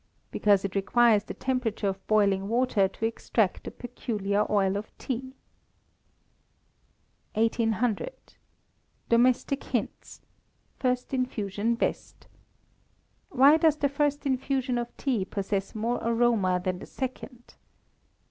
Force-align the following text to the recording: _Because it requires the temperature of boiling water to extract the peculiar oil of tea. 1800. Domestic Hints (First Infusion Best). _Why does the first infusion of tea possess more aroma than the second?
_Because 0.31 0.65
it 0.65 0.73
requires 0.73 1.25
the 1.25 1.35
temperature 1.35 1.87
of 1.87 2.07
boiling 2.07 2.47
water 2.47 2.87
to 2.87 3.05
extract 3.05 3.65
the 3.65 3.69
peculiar 3.69 4.51
oil 4.51 4.75
of 4.75 4.91
tea. 4.97 5.33
1800. 7.35 8.09
Domestic 9.09 9.63
Hints 9.63 10.21
(First 10.79 11.13
Infusion 11.13 11.75
Best). 11.75 12.25
_Why 13.31 13.59
does 13.59 13.77
the 13.77 13.89
first 13.89 14.25
infusion 14.25 14.79
of 14.79 14.87
tea 14.97 15.23
possess 15.23 15.75
more 15.75 15.99
aroma 16.01 16.59
than 16.63 16.79
the 16.79 16.87
second? 16.87 17.53